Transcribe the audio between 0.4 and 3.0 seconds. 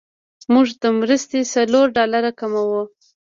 موږ د مرستې څلور ډالره کموو.